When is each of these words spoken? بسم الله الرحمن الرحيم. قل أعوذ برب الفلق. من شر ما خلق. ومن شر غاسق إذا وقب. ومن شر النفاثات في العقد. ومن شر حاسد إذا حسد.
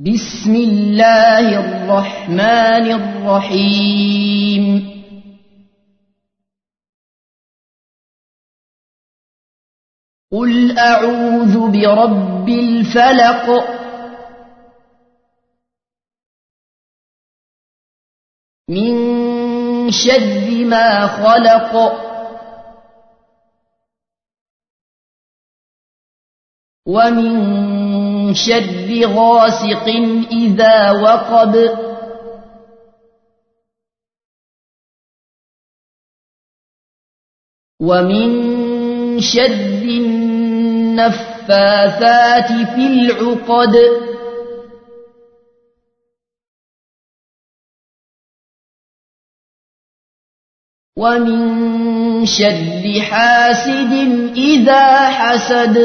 بسم 0.00 0.54
الله 0.54 1.60
الرحمن 1.60 2.86
الرحيم. 2.92 4.64
قل 10.32 10.78
أعوذ 10.78 11.70
برب 11.72 12.48
الفلق. 12.48 13.46
من 18.68 18.94
شر 19.90 20.64
ما 20.64 21.06
خلق. 21.06 21.74
ومن 26.86 27.89
شر 28.34 29.06
غاسق 29.06 29.88
إذا 30.32 30.90
وقب. 30.90 31.54
ومن 37.80 38.30
شر 39.20 39.82
النفاثات 41.00 41.32
في 42.52 42.86
العقد. 42.86 43.74
ومن 50.96 51.40
شر 52.26 53.00
حاسد 53.00 53.92
إذا 54.36 55.08
حسد. 55.08 55.76